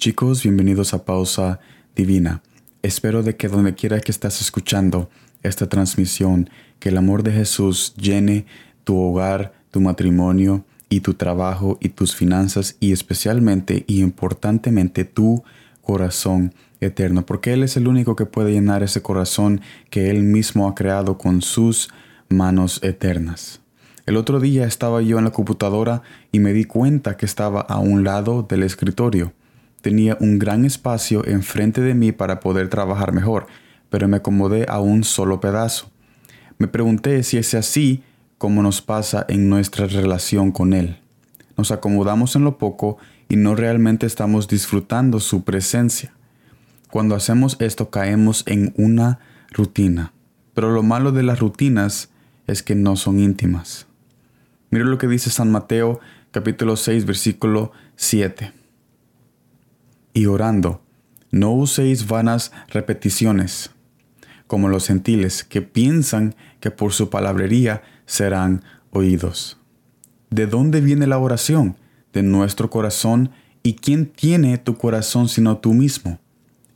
[0.00, 1.60] Chicos, bienvenidos a Pausa
[1.94, 2.40] Divina.
[2.80, 5.10] Espero de que donde quiera que estás escuchando
[5.42, 8.46] esta transmisión, que el amor de Jesús llene
[8.84, 15.44] tu hogar, tu matrimonio y tu trabajo y tus finanzas y especialmente y importantemente tu
[15.82, 20.66] corazón eterno, porque Él es el único que puede llenar ese corazón que Él mismo
[20.66, 21.90] ha creado con sus
[22.30, 23.60] manos eternas.
[24.06, 26.00] El otro día estaba yo en la computadora
[26.32, 29.34] y me di cuenta que estaba a un lado del escritorio.
[29.80, 33.46] Tenía un gran espacio enfrente de mí para poder trabajar mejor,
[33.88, 35.90] pero me acomodé a un solo pedazo.
[36.58, 38.02] Me pregunté si es así
[38.36, 40.98] como nos pasa en nuestra relación con Él.
[41.56, 42.98] Nos acomodamos en lo poco
[43.28, 46.12] y no realmente estamos disfrutando su presencia.
[46.90, 49.20] Cuando hacemos esto caemos en una
[49.50, 50.12] rutina,
[50.52, 52.10] pero lo malo de las rutinas
[52.46, 53.86] es que no son íntimas.
[54.70, 56.00] Mira lo que dice San Mateo
[56.32, 58.59] capítulo 6 versículo 7
[60.12, 60.82] y orando.
[61.30, 63.70] No uséis vanas repeticiones,
[64.46, 69.58] como los gentiles, que piensan que por su palabrería serán oídos.
[70.30, 71.76] ¿De dónde viene la oración?
[72.12, 73.30] De nuestro corazón.
[73.62, 76.18] ¿Y quién tiene tu corazón sino tú mismo?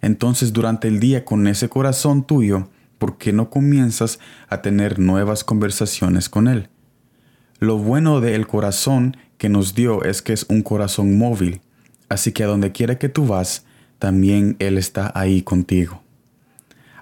[0.00, 2.68] Entonces durante el día con ese corazón tuyo,
[2.98, 4.18] ¿por qué no comienzas
[4.48, 6.68] a tener nuevas conversaciones con Él?
[7.58, 11.62] Lo bueno del corazón que nos dio es que es un corazón móvil,
[12.14, 13.64] Así que a donde quiera que tú vas,
[13.98, 16.00] también Él está ahí contigo.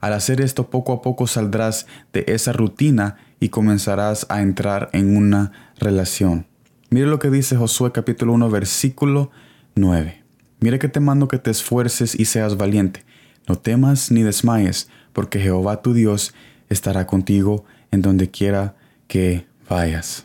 [0.00, 5.16] Al hacer esto poco a poco saldrás de esa rutina y comenzarás a entrar en
[5.16, 6.46] una relación.
[6.90, 9.32] Mire lo que dice Josué capítulo 1 versículo
[9.74, 10.22] 9.
[10.60, 13.04] Mire que te mando que te esfuerces y seas valiente.
[13.48, 16.34] No temas ni desmayes, porque Jehová tu Dios
[16.68, 18.76] estará contigo en donde quiera
[19.08, 20.24] que vayas.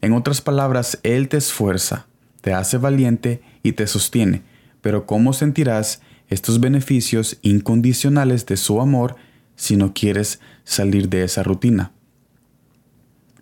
[0.00, 2.06] En otras palabras, Él te esfuerza,
[2.46, 4.44] te hace valiente y te sostiene,
[4.80, 9.16] pero ¿cómo sentirás estos beneficios incondicionales de su amor
[9.56, 11.90] si no quieres salir de esa rutina?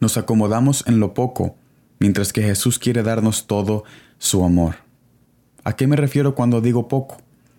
[0.00, 1.54] Nos acomodamos en lo poco,
[1.98, 3.84] mientras que Jesús quiere darnos todo
[4.16, 4.76] su amor.
[5.64, 7.18] ¿A qué me refiero cuando digo poco?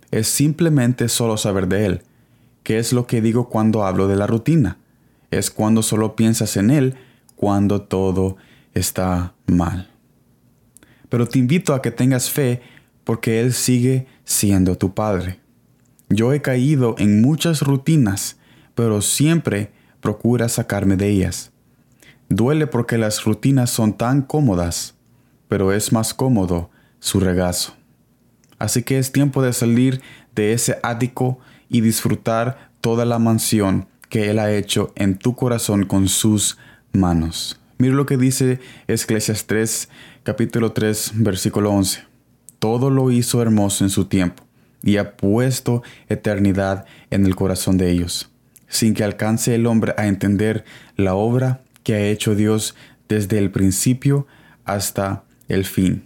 [0.10, 2.02] Es simplemente solo saber de Él.
[2.64, 4.80] ¿Qué es lo que digo cuando hablo de la rutina?
[5.30, 6.96] Es cuando solo piensas en Él
[7.36, 8.36] cuando todo
[8.74, 9.92] está mal
[11.10, 12.62] pero te invito a que tengas fe
[13.04, 15.40] porque Él sigue siendo tu Padre.
[16.10, 18.38] Yo he caído en muchas rutinas,
[18.74, 19.72] pero siempre
[20.02, 21.52] procura sacarme de ellas.
[22.30, 24.96] Duele porque las rutinas son tan cómodas,
[25.48, 27.76] pero es más cómodo su regazo.
[28.58, 30.02] Así que es tiempo de salir
[30.34, 31.40] de ese ático
[31.70, 36.58] y disfrutar toda la mansión que Él ha hecho en tu corazón con sus
[36.94, 37.60] manos.
[37.78, 39.90] Mira lo que dice Eclesias 3,
[40.24, 42.06] capítulo 3, versículo 11.
[42.58, 44.46] Todo lo hizo hermoso en su tiempo
[44.82, 48.32] y ha puesto eternidad en el corazón de ellos,
[48.70, 50.64] sin que alcance el hombre a entender
[50.96, 52.76] la obra que ha hecho Dios
[53.10, 54.26] desde el principio
[54.64, 56.06] hasta el fin.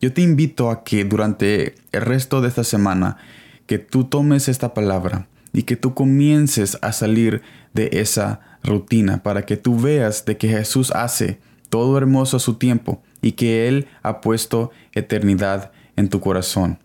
[0.00, 3.18] Yo te invito a que durante el resto de esta semana,
[3.66, 7.42] que tú tomes esta palabra y que tú comiences a salir
[7.72, 11.38] de esa rutina para que tú veas de que Jesús hace
[11.68, 16.78] todo hermoso a su tiempo y que Él ha puesto eternidad en tu corazón.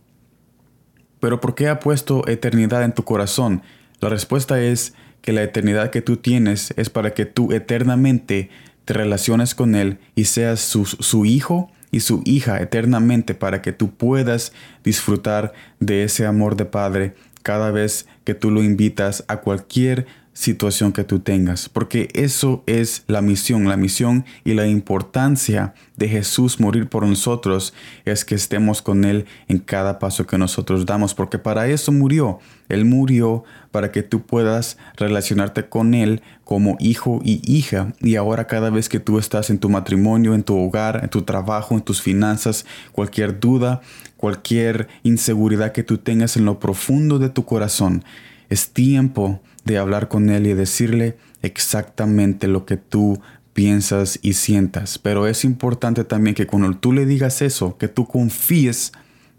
[1.20, 3.64] Pero ¿por qué ha puesto eternidad en tu corazón?
[4.00, 8.50] La respuesta es que la eternidad que tú tienes es para que tú eternamente
[8.86, 13.72] te relaciones con Él y seas su, su hijo y su hija eternamente para que
[13.72, 14.54] tú puedas
[14.84, 20.92] disfrutar de ese amor de Padre cada vez que tú lo invitas a cualquier situación
[20.92, 26.60] que tú tengas, porque eso es la misión, la misión y la importancia de Jesús
[26.60, 27.74] morir por nosotros
[28.04, 32.40] es que estemos con Él en cada paso que nosotros damos, porque para eso murió.
[32.68, 37.94] Él murió para que tú puedas relacionarte con Él como hijo y hija.
[38.02, 41.22] Y ahora cada vez que tú estás en tu matrimonio, en tu hogar, en tu
[41.22, 43.80] trabajo, en tus finanzas, cualquier duda,
[44.18, 48.04] cualquier inseguridad que tú tengas en lo profundo de tu corazón,
[48.50, 53.20] es tiempo de hablar con Él y decirle exactamente lo que tú
[53.54, 55.00] piensas y sientas.
[55.00, 58.92] Pero es importante también que cuando tú le digas eso, que tú confíes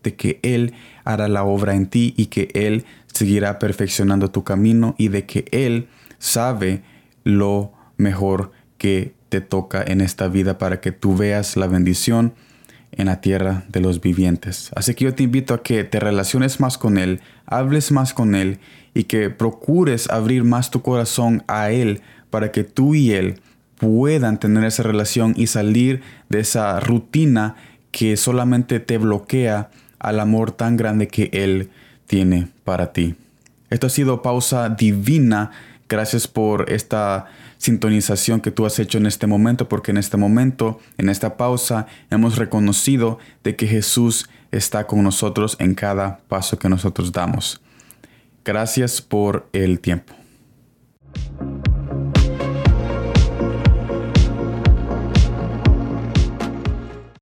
[0.03, 0.73] de que Él
[1.05, 5.45] hará la obra en ti y que Él seguirá perfeccionando tu camino y de que
[5.53, 5.89] Él
[6.19, 6.83] sabe
[7.25, 12.35] lo mejor que te toca en esta vida para que tú veas la bendición
[12.97, 14.71] en la tierra de los vivientes.
[14.75, 18.35] Así que yo te invito a que te relaciones más con Él, hables más con
[18.35, 18.59] Él
[18.95, 22.01] y que procures abrir más tu corazón a Él
[22.31, 23.41] para que tú y Él
[23.79, 27.57] puedan tener esa relación y salir de esa rutina
[27.91, 31.71] que solamente te bloquea al amor tan grande que Él
[32.07, 33.15] tiene para ti.
[33.71, 35.51] Esto ha sido pausa divina.
[35.89, 37.27] Gracias por esta
[37.59, 41.87] sintonización que tú has hecho en este momento, porque en este momento, en esta pausa,
[42.11, 47.61] hemos reconocido de que Jesús está con nosotros en cada paso que nosotros damos.
[48.45, 50.26] Gracias por el tiempo.